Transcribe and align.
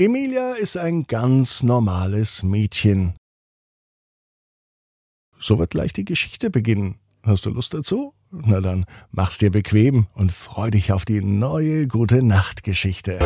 Emilia 0.00 0.52
ist 0.52 0.76
ein 0.76 1.08
ganz 1.08 1.64
normales 1.64 2.44
Mädchen. 2.44 3.16
So 5.40 5.58
wird 5.58 5.72
gleich 5.72 5.92
die 5.92 6.04
Geschichte 6.04 6.50
beginnen. 6.50 7.00
Hast 7.24 7.46
du 7.46 7.50
Lust 7.50 7.74
dazu? 7.74 8.14
Na 8.30 8.60
dann 8.60 8.84
mach's 9.10 9.38
dir 9.38 9.50
bequem 9.50 10.06
und 10.14 10.30
freu 10.30 10.70
dich 10.70 10.92
auf 10.92 11.04
die 11.04 11.20
neue 11.20 11.88
gute 11.88 12.22
Nachtgeschichte. 12.22 13.18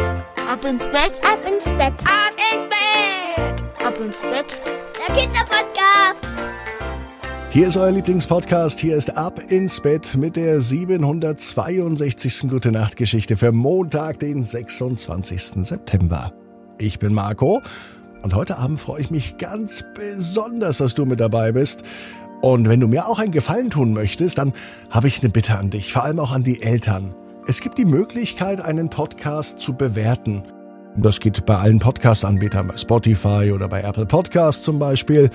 Ab 0.49 0.65
ins 0.65 0.87
Bett, 0.87 1.21
ab 1.23 1.41
ins 1.47 1.65
Bett, 1.67 1.93
ab 2.07 2.33
ins 2.55 2.71
Bett, 2.71 3.63
ab 3.85 4.01
ins 4.01 4.23
Bett. 4.23 4.63
Der 4.97 5.15
Kinderpodcast. 5.15 6.27
Hier 7.51 7.69
ist 7.69 7.77
euer 7.77 7.91
Lieblingspodcast. 7.91 8.81
Hier 8.81 8.97
ist 8.97 9.15
Ab 9.15 9.41
ins 9.51 9.83
Bett 9.83 10.17
mit 10.17 10.37
der 10.37 10.63
762. 10.63 12.49
Gute 12.49 12.73
Nachtgeschichte 12.73 13.37
für 13.37 13.53
Montag, 13.53 14.21
den 14.21 14.43
26. 14.43 15.67
September. 15.67 16.33
Ich 16.79 16.99
bin 16.99 17.15
Marco 17.15 17.63
und 18.23 18.35
heute 18.35 18.59
Abend 18.59 18.81
freue 18.81 19.01
ich 19.01 19.11
mich 19.11 19.37
ganz 19.37 19.85
besonders, 19.95 20.79
dass 20.79 20.95
du 20.95 21.05
mit 21.05 21.21
dabei 21.21 21.53
bist. 21.53 21.83
Und 22.41 22.69
wenn 22.69 22.81
du 22.81 22.89
mir 22.89 23.07
auch 23.07 23.19
einen 23.19 23.33
Gefallen 23.33 23.71
tun 23.71 23.93
möchtest, 23.93 24.39
dann 24.39 24.53
habe 24.91 25.09
ich 25.09 25.21
eine 25.21 25.31
Bitte 25.31 25.59
an 25.59 25.71
dich, 25.71 25.93
vor 25.93 26.05
allem 26.05 26.19
auch 26.19 26.33
an 26.33 26.43
die 26.43 26.63
Eltern. 26.63 27.15
Es 27.47 27.61
gibt 27.61 27.79
die 27.79 27.85
Möglichkeit, 27.85 28.61
einen 28.61 28.89
Podcast 28.89 29.61
zu 29.61 29.75
bewerten. 29.75 30.43
Das 30.97 31.21
geht 31.21 31.47
bei 31.47 31.57
allen 31.57 31.79
Podcast-Anbietern, 31.79 32.69
bei 32.69 32.77
Spotify 32.77 33.53
oder 33.55 33.69
bei 33.69 33.83
Apple 33.83 34.07
Podcasts 34.07 34.63
zum 34.63 34.79
Beispiel. 34.79 35.31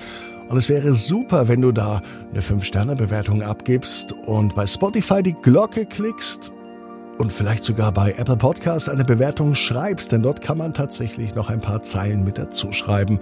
Und 0.48 0.56
es 0.56 0.68
wäre 0.68 0.94
super, 0.94 1.48
wenn 1.48 1.60
du 1.60 1.72
da 1.72 2.00
eine 2.30 2.40
5-Sterne-Bewertung 2.40 3.42
abgibst 3.42 4.12
und 4.12 4.54
bei 4.54 4.66
Spotify 4.66 5.22
die 5.22 5.34
Glocke 5.34 5.84
klickst 5.84 6.52
und 7.18 7.32
vielleicht 7.32 7.64
sogar 7.64 7.92
bei 7.92 8.14
Apple 8.16 8.36
Podcasts 8.36 8.88
eine 8.88 9.04
Bewertung 9.04 9.54
schreibst, 9.54 10.12
denn 10.12 10.22
dort 10.22 10.40
kann 10.40 10.58
man 10.58 10.74
tatsächlich 10.74 11.34
noch 11.34 11.50
ein 11.50 11.60
paar 11.60 11.82
Zeilen 11.82 12.24
mit 12.24 12.38
dazu 12.38 12.72
schreiben. 12.72 13.18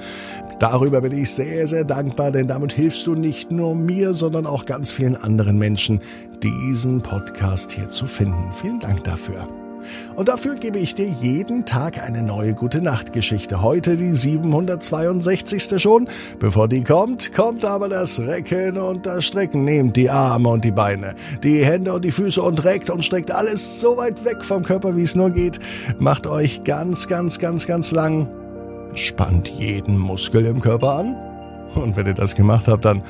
Darüber 0.58 1.00
bin 1.00 1.12
ich 1.12 1.32
sehr, 1.32 1.66
sehr 1.66 1.84
dankbar, 1.84 2.30
denn 2.30 2.46
damit 2.46 2.72
hilfst 2.72 3.06
du 3.06 3.14
nicht 3.14 3.50
nur 3.50 3.74
mir, 3.74 4.14
sondern 4.14 4.46
auch 4.46 4.66
ganz 4.66 4.92
vielen 4.92 5.16
anderen 5.16 5.58
Menschen, 5.58 6.00
diesen 6.42 7.00
Podcast 7.00 7.72
hier 7.72 7.90
zu 7.90 8.06
finden. 8.06 8.52
Vielen 8.52 8.80
Dank 8.80 9.04
dafür. 9.04 9.65
Und 10.14 10.28
dafür 10.28 10.54
gebe 10.54 10.78
ich 10.78 10.94
dir 10.94 11.06
jeden 11.06 11.66
Tag 11.66 12.02
eine 12.02 12.22
neue 12.22 12.54
gute 12.54 12.80
Nachtgeschichte. 12.80 13.62
Heute 13.62 13.96
die 13.96 14.14
762. 14.14 15.80
schon. 15.80 16.08
Bevor 16.38 16.68
die 16.68 16.84
kommt, 16.84 17.34
kommt 17.34 17.64
aber 17.64 17.88
das 17.88 18.20
Recken 18.20 18.78
und 18.78 19.06
das 19.06 19.24
Strecken. 19.24 19.64
Nehmt 19.64 19.96
die 19.96 20.10
Arme 20.10 20.48
und 20.48 20.64
die 20.64 20.72
Beine, 20.72 21.14
die 21.42 21.64
Hände 21.64 21.92
und 21.92 22.04
die 22.04 22.12
Füße 22.12 22.40
und 22.40 22.64
reckt 22.64 22.90
und 22.90 23.04
streckt 23.04 23.30
alles 23.30 23.80
so 23.80 23.96
weit 23.96 24.24
weg 24.24 24.44
vom 24.44 24.62
Körper, 24.62 24.96
wie 24.96 25.02
es 25.02 25.14
nur 25.14 25.30
geht. 25.30 25.58
Macht 25.98 26.26
euch 26.26 26.64
ganz, 26.64 27.08
ganz, 27.08 27.38
ganz, 27.38 27.66
ganz 27.66 27.92
lang. 27.92 28.28
Spannt 28.94 29.48
jeden 29.48 29.98
Muskel 29.98 30.46
im 30.46 30.60
Körper 30.60 30.94
an. 30.94 31.16
Und 31.74 31.96
wenn 31.96 32.06
ihr 32.06 32.14
das 32.14 32.34
gemacht 32.34 32.68
habt, 32.68 32.84
dann 32.84 33.02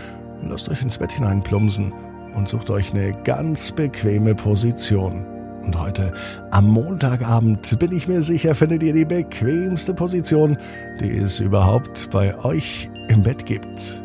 lasst 0.48 0.68
euch 0.68 0.82
ins 0.82 0.98
Bett 0.98 1.12
hineinplumpsen 1.12 1.92
und 2.34 2.48
sucht 2.48 2.70
euch 2.70 2.92
eine 2.92 3.12
ganz 3.22 3.72
bequeme 3.72 4.34
Position. 4.34 5.35
Und 5.66 5.80
heute 5.80 6.12
am 6.52 6.68
Montagabend 6.68 7.76
bin 7.80 7.90
ich 7.90 8.06
mir 8.06 8.22
sicher, 8.22 8.54
findet 8.54 8.84
ihr 8.84 8.92
die 8.92 9.04
bequemste 9.04 9.94
Position, 9.94 10.56
die 11.00 11.10
es 11.10 11.40
überhaupt 11.40 12.08
bei 12.12 12.38
euch 12.44 12.88
im 13.08 13.24
Bett 13.24 13.44
gibt. 13.44 14.00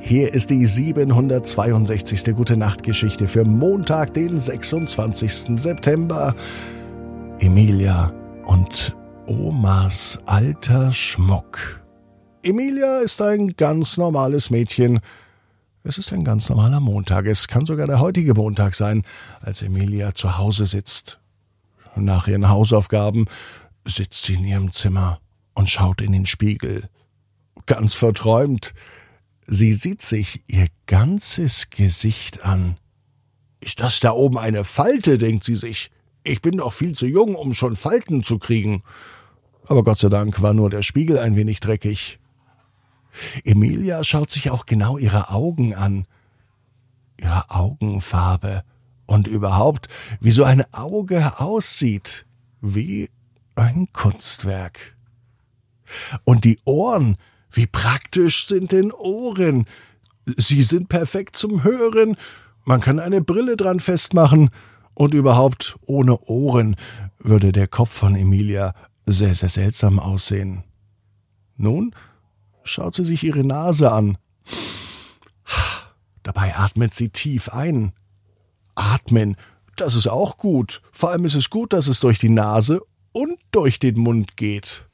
Hier 0.00 0.34
ist 0.34 0.50
die 0.50 0.66
762. 0.66 2.34
Gute 2.34 2.56
Nacht 2.56 2.82
Geschichte 2.82 3.28
für 3.28 3.44
Montag, 3.44 4.14
den 4.14 4.40
26. 4.40 5.62
September. 5.62 6.34
Emilia 7.38 8.12
und 8.46 8.96
Omas 9.28 10.18
alter 10.26 10.92
Schmuck. 10.92 11.84
Emilia 12.42 12.98
ist 12.98 13.22
ein 13.22 13.54
ganz 13.56 13.96
normales 13.96 14.50
Mädchen, 14.50 14.98
es 15.84 15.98
ist 15.98 16.12
ein 16.12 16.24
ganz 16.24 16.48
normaler 16.48 16.80
Montag. 16.80 17.26
Es 17.26 17.46
kann 17.46 17.66
sogar 17.66 17.86
der 17.86 18.00
heutige 18.00 18.34
Montag 18.34 18.74
sein, 18.74 19.02
als 19.40 19.62
Emilia 19.62 20.14
zu 20.14 20.38
Hause 20.38 20.64
sitzt. 20.64 21.20
Nach 21.94 22.26
ihren 22.26 22.48
Hausaufgaben 22.48 23.26
sitzt 23.84 24.24
sie 24.24 24.34
in 24.34 24.44
ihrem 24.44 24.72
Zimmer 24.72 25.20
und 25.52 25.68
schaut 25.68 26.00
in 26.00 26.12
den 26.12 26.26
Spiegel. 26.26 26.88
Ganz 27.66 27.94
verträumt. 27.94 28.72
Sie 29.46 29.74
sieht 29.74 30.00
sich 30.00 30.42
ihr 30.46 30.68
ganzes 30.86 31.68
Gesicht 31.68 32.44
an. 32.44 32.78
Ist 33.60 33.80
das 33.80 34.00
da 34.00 34.12
oben 34.12 34.38
eine 34.38 34.64
Falte, 34.64 35.18
denkt 35.18 35.44
sie 35.44 35.56
sich. 35.56 35.90
Ich 36.22 36.40
bin 36.40 36.56
doch 36.56 36.72
viel 36.72 36.94
zu 36.94 37.06
jung, 37.06 37.34
um 37.34 37.52
schon 37.52 37.76
Falten 37.76 38.22
zu 38.22 38.38
kriegen. 38.38 38.82
Aber 39.66 39.84
Gott 39.84 39.98
sei 39.98 40.08
Dank 40.08 40.40
war 40.40 40.54
nur 40.54 40.70
der 40.70 40.82
Spiegel 40.82 41.18
ein 41.18 41.36
wenig 41.36 41.60
dreckig. 41.60 42.18
Emilia 43.44 44.02
schaut 44.04 44.30
sich 44.30 44.50
auch 44.50 44.66
genau 44.66 44.98
ihre 44.98 45.30
Augen 45.30 45.74
an. 45.74 46.06
Ihre 47.16 47.50
Augenfarbe 47.50 48.64
und 49.06 49.26
überhaupt, 49.26 49.88
wie 50.20 50.32
so 50.32 50.44
ein 50.44 50.64
Auge 50.72 51.38
aussieht, 51.40 52.26
wie 52.60 53.10
ein 53.54 53.88
Kunstwerk. 53.92 54.96
Und 56.24 56.44
die 56.44 56.58
Ohren, 56.64 57.16
wie 57.50 57.66
praktisch 57.66 58.46
sind 58.46 58.72
denn 58.72 58.90
Ohren? 58.90 59.66
Sie 60.36 60.62
sind 60.62 60.88
perfekt 60.88 61.36
zum 61.36 61.62
Hören. 61.62 62.16
Man 62.64 62.80
kann 62.80 62.98
eine 62.98 63.20
Brille 63.20 63.56
dran 63.56 63.80
festmachen. 63.80 64.50
Und 64.94 65.12
überhaupt, 65.12 65.76
ohne 65.86 66.18
Ohren 66.20 66.76
würde 67.18 67.52
der 67.52 67.66
Kopf 67.66 67.92
von 67.92 68.14
Emilia 68.14 68.74
sehr, 69.06 69.34
sehr 69.34 69.48
seltsam 69.48 69.98
aussehen. 69.98 70.64
Nun 71.56 71.94
schaut 72.64 72.96
sie 72.96 73.04
sich 73.04 73.22
ihre 73.22 73.44
Nase 73.44 73.92
an. 73.92 74.18
Dabei 76.22 76.56
atmet 76.56 76.94
sie 76.94 77.10
tief 77.10 77.50
ein. 77.50 77.92
Atmen, 78.74 79.36
das 79.76 79.94
ist 79.94 80.08
auch 80.08 80.36
gut. 80.38 80.82
Vor 80.90 81.10
allem 81.10 81.26
ist 81.26 81.34
es 81.34 81.50
gut, 81.50 81.72
dass 81.72 81.86
es 81.86 82.00
durch 82.00 82.18
die 82.18 82.30
Nase 82.30 82.80
und 83.12 83.38
durch 83.52 83.78
den 83.78 84.00
Mund 84.00 84.36
geht. 84.36 84.88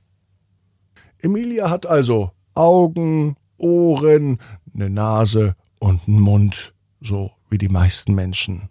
Emilia 1.21 1.71
hat 1.71 1.87
also 1.87 2.33
Augen, 2.55 3.37
Ohren, 3.57 4.39
eine 4.75 4.91
Nase 4.91 5.55
und 5.79 6.09
einen 6.09 6.21
Mund, 6.21 6.75
so 7.01 7.31
wie 7.49 7.59
die 7.59 7.69
meisten 7.69 8.15
Menschen. 8.15 8.69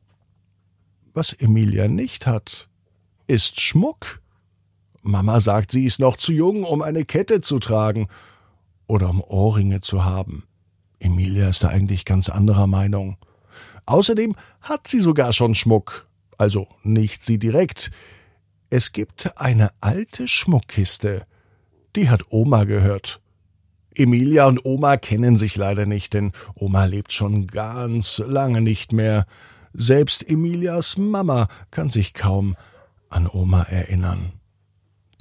Was 1.13 1.33
Emilia 1.33 1.87
nicht 1.87 2.27
hat, 2.27 2.69
ist 3.27 3.61
Schmuck. 3.61 4.21
Mama 5.01 5.39
sagt, 5.39 5.71
sie 5.71 5.85
ist 5.85 5.99
noch 5.99 6.17
zu 6.17 6.33
jung, 6.33 6.65
um 6.65 6.81
eine 6.81 7.05
Kette 7.05 7.41
zu 7.41 7.57
tragen 7.59 8.07
oder 8.89 9.09
um 9.09 9.21
Ohrringe 9.21 9.81
zu 9.81 10.03
haben. 10.03 10.43
Emilia 10.99 11.47
ist 11.47 11.63
da 11.63 11.69
eigentlich 11.69 12.05
ganz 12.05 12.27
anderer 12.27 12.67
Meinung. 12.67 13.17
Außerdem 13.85 14.35
hat 14.61 14.87
sie 14.87 14.99
sogar 14.99 15.31
schon 15.31 15.55
Schmuck. 15.55 16.07
Also 16.37 16.67
nicht 16.83 17.23
sie 17.23 17.37
direkt. 17.37 17.91
Es 18.69 18.91
gibt 18.91 19.39
eine 19.39 19.69
alte 19.79 20.27
Schmuckkiste. 20.27 21.25
Die 21.95 22.09
hat 22.09 22.31
Oma 22.31 22.63
gehört. 22.63 23.21
Emilia 23.93 24.47
und 24.47 24.65
Oma 24.65 24.97
kennen 24.97 25.35
sich 25.35 25.55
leider 25.55 25.85
nicht, 25.85 26.13
denn 26.13 26.31
Oma 26.55 26.85
lebt 26.85 27.13
schon 27.13 27.47
ganz 27.47 28.21
lange 28.25 28.61
nicht 28.61 28.91
mehr. 28.91 29.25
Selbst 29.71 30.27
Emilias 30.27 30.97
Mama 30.97 31.47
kann 31.69 31.89
sich 31.89 32.13
kaum 32.13 32.55
an 33.09 33.27
Oma 33.27 33.63
erinnern. 33.63 34.33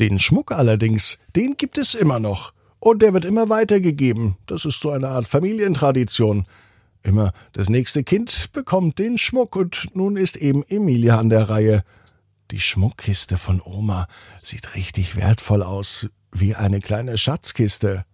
Den 0.00 0.18
Schmuck 0.18 0.52
allerdings, 0.52 1.18
den 1.36 1.56
gibt 1.56 1.76
es 1.76 1.94
immer 1.94 2.18
noch. 2.18 2.52
Und 2.80 3.02
der 3.02 3.12
wird 3.12 3.24
immer 3.24 3.48
weitergegeben. 3.48 4.36
Das 4.46 4.64
ist 4.64 4.80
so 4.80 4.90
eine 4.90 5.08
Art 5.08 5.26
Familientradition. 5.26 6.46
Immer 7.02 7.32
das 7.52 7.68
nächste 7.68 8.04
Kind 8.04 8.52
bekommt 8.52 8.98
den 8.98 9.18
Schmuck 9.18 9.56
und 9.56 9.94
nun 9.94 10.16
ist 10.16 10.36
eben 10.36 10.62
Emilia 10.64 11.18
an 11.18 11.28
der 11.28 11.48
Reihe. 11.48 11.82
Die 12.50 12.60
Schmuckkiste 12.60 13.36
von 13.36 13.60
Oma 13.60 14.06
sieht 14.42 14.74
richtig 14.74 15.16
wertvoll 15.16 15.62
aus, 15.62 16.08
wie 16.32 16.54
eine 16.54 16.80
kleine 16.80 17.18
Schatzkiste. 17.18 18.04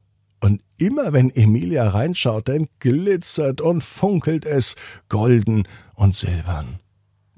Und 0.40 0.60
immer 0.76 1.12
wenn 1.12 1.30
Emilia 1.30 1.88
reinschaut, 1.88 2.48
dann 2.48 2.68
glitzert 2.78 3.60
und 3.60 3.82
funkelt 3.82 4.44
es 4.44 4.76
golden 5.08 5.66
und 5.94 6.14
silbern. 6.14 6.80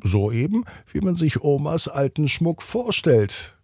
So 0.03 0.33
eben, 0.33 0.65
wie 0.93 1.01
man 1.01 1.17
sich 1.17 1.43
Omas 1.43 1.89
alten 1.89 2.29
Schmuck 2.29 2.63
vorstellt. 2.63 3.57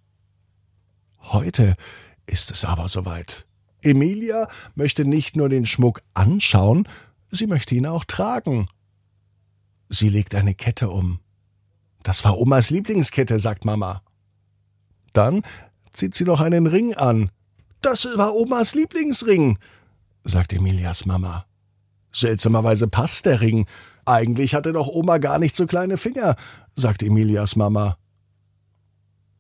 Heute 1.19 1.75
ist 2.27 2.51
es 2.51 2.65
aber 2.65 2.89
soweit. 2.89 3.47
Emilia 3.83 4.49
möchte 4.75 5.05
nicht 5.05 5.37
nur 5.37 5.49
den 5.49 5.67
Schmuck 5.67 6.03
anschauen, 6.15 6.89
sie 7.29 7.47
möchte 7.47 7.75
ihn 7.75 7.87
auch 7.87 8.05
tragen. 8.05 8.67
Sie 9.89 10.09
legt 10.09 10.35
eine 10.35 10.55
Kette 10.55 10.89
um. 10.89 11.21
Das 12.03 12.25
war 12.25 12.39
Omas 12.39 12.71
Lieblingskette, 12.71 13.39
sagt 13.39 13.65
Mama. 13.65 14.03
Dann 15.13 15.43
zieht 15.93 16.15
sie 16.15 16.25
noch 16.25 16.41
einen 16.41 16.67
Ring 16.67 16.95
an. 16.95 17.31
Das 17.81 18.07
war 18.17 18.35
Omas 18.35 18.75
Lieblingsring, 18.75 19.59
sagt 20.25 20.53
Emilias 20.53 21.05
Mama. 21.05 21.47
Seltsamerweise 22.13 22.89
passt 22.89 23.27
der 23.27 23.41
Ring. 23.41 23.67
Eigentlich 24.05 24.55
hatte 24.55 24.73
doch 24.73 24.89
Oma 24.89 25.19
gar 25.19 25.39
nicht 25.39 25.57
so 25.57 25.67
kleine 25.67 25.97
Finger, 25.97 26.37
sagt 26.75 27.03
Emilias 27.03 27.57
Mama. 27.57 27.99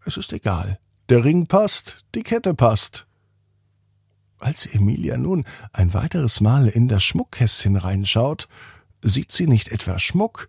Es 0.04 0.16
ist 0.16 0.32
egal. 0.32 0.78
Der 1.08 1.24
Ring 1.24 1.46
passt, 1.46 2.04
die 2.14 2.22
Kette 2.22 2.54
passt. 2.54 3.06
Als 4.42 4.66
Emilia 4.66 5.18
nun 5.18 5.44
ein 5.72 5.94
weiteres 5.94 6.40
Mal 6.40 6.66
in 6.66 6.88
das 6.88 7.04
Schmuckkästchen 7.04 7.76
reinschaut, 7.76 8.48
sieht 9.00 9.30
sie 9.30 9.46
nicht 9.46 9.68
etwa 9.70 10.00
Schmuck, 10.00 10.48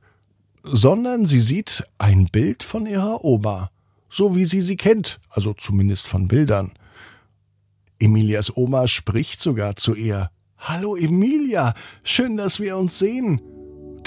sondern 0.63 1.27
sie 1.27 1.39
sieht 1.39 1.83
ein 1.99 2.25
Bild 2.25 2.63
von 2.63 2.87
ihrer 2.87 3.23
Oma, 3.23 3.69
so 4.09 4.35
wie 4.35 4.45
sie 4.45 4.61
sie 4.61 4.77
kennt, 4.77 5.19
also 5.29 5.53
zumindest 5.53 6.07
von 6.07 6.27
Bildern. 6.27 6.71
Emilias 7.99 8.57
Oma 8.57 8.87
spricht 8.87 9.39
sogar 9.39 9.75
zu 9.75 9.93
ihr. 9.93 10.31
Hallo 10.57 10.95
Emilia, 10.95 11.75
schön, 12.03 12.35
dass 12.35 12.59
wir 12.59 12.77
uns 12.77 12.97
sehen. 12.97 13.41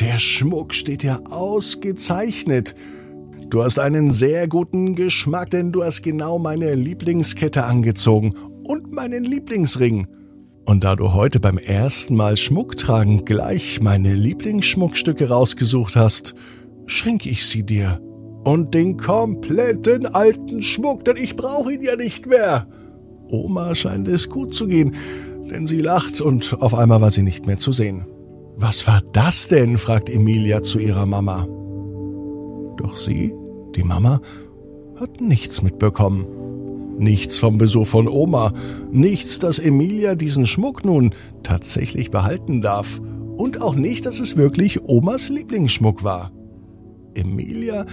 Der 0.00 0.18
Schmuck 0.18 0.74
steht 0.74 1.04
ja 1.04 1.20
ausgezeichnet. 1.30 2.74
Du 3.50 3.62
hast 3.62 3.78
einen 3.78 4.10
sehr 4.10 4.48
guten 4.48 4.96
Geschmack, 4.96 5.50
denn 5.50 5.70
du 5.70 5.84
hast 5.84 6.02
genau 6.02 6.40
meine 6.40 6.74
Lieblingskette 6.74 7.62
angezogen 7.62 8.34
und 8.66 8.92
meinen 8.92 9.24
Lieblingsring. 9.24 10.06
Und 10.64 10.82
da 10.82 10.96
du 10.96 11.12
heute 11.12 11.38
beim 11.38 11.58
ersten 11.58 12.16
Mal 12.16 12.36
Schmuck 12.36 12.76
tragen 12.76 13.24
gleich 13.24 13.80
meine 13.80 14.14
Lieblingsschmuckstücke 14.14 15.28
rausgesucht 15.28 15.94
hast, 15.94 16.34
schenke 16.86 17.28
ich 17.28 17.46
sie 17.46 17.62
dir. 17.62 18.00
Und 18.44 18.74
den 18.74 18.96
kompletten 18.96 20.06
alten 20.06 20.62
Schmuck, 20.62 21.04
denn 21.04 21.16
ich 21.16 21.36
brauche 21.36 21.72
ihn 21.72 21.82
ja 21.82 21.96
nicht 21.96 22.26
mehr. 22.26 22.68
Oma 23.28 23.74
scheint 23.74 24.08
es 24.08 24.28
gut 24.28 24.54
zu 24.54 24.66
gehen, 24.66 24.94
denn 25.50 25.66
sie 25.66 25.80
lacht 25.80 26.20
und 26.20 26.56
auf 26.60 26.74
einmal 26.74 27.00
war 27.00 27.10
sie 27.10 27.22
nicht 27.22 27.46
mehr 27.46 27.58
zu 27.58 27.72
sehen. 27.72 28.06
Was 28.56 28.86
war 28.86 29.02
das 29.12 29.48
denn? 29.48 29.78
fragt 29.78 30.08
Emilia 30.08 30.62
zu 30.62 30.78
ihrer 30.78 31.06
Mama. 31.06 31.46
Doch 32.76 32.96
sie, 32.96 33.34
die 33.74 33.84
Mama, 33.84 34.20
hat 34.98 35.20
nichts 35.20 35.62
mitbekommen. 35.62 36.26
Nichts 36.98 37.38
vom 37.38 37.58
Besuch 37.58 37.86
von 37.86 38.08
Oma, 38.08 38.52
nichts, 38.90 39.38
dass 39.38 39.58
Emilia 39.58 40.14
diesen 40.14 40.46
Schmuck 40.46 40.84
nun 40.84 41.14
tatsächlich 41.42 42.10
behalten 42.10 42.62
darf 42.62 43.00
und 43.36 43.60
auch 43.60 43.74
nicht, 43.74 44.06
dass 44.06 44.20
es 44.20 44.36
wirklich 44.36 44.84
Omas 44.84 45.28
Lieblingsschmuck 45.28 46.04
war. 46.04 46.32
Emilia 47.14 47.84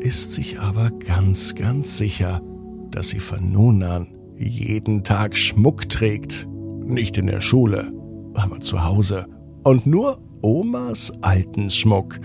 ist 0.00 0.32
sich 0.32 0.60
aber 0.60 0.90
ganz, 0.90 1.54
ganz 1.54 1.98
sicher, 1.98 2.42
dass 2.90 3.08
sie 3.08 3.20
von 3.20 3.52
nun 3.52 3.82
an 3.82 4.08
jeden 4.36 5.04
Tag 5.04 5.36
Schmuck 5.36 5.88
trägt. 5.88 6.48
Nicht 6.84 7.16
in 7.18 7.26
der 7.26 7.40
Schule, 7.40 7.92
aber 8.34 8.60
zu 8.60 8.84
Hause. 8.84 9.26
Und 9.62 9.86
nur 9.86 10.18
Omas 10.42 11.12
alten 11.22 11.70
Schmuck. 11.70 12.18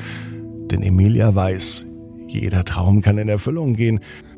Denn 0.71 0.81
Emilia 0.81 1.35
weiß, 1.35 1.85
jeder 2.27 2.65
Traum 2.65 3.01
kann 3.01 3.17
in 3.17 3.29
Erfüllung 3.29 3.75
gehen. 3.75 3.99